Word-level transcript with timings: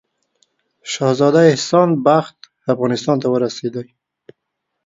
شهزاده 0.93 1.41
احسان 1.51 1.89
بخت 2.05 2.37
افغانستان 2.73 3.15
ته 3.21 3.27
ورسېدی. 3.29 3.87